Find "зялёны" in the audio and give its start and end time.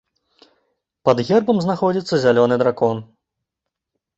2.25-2.55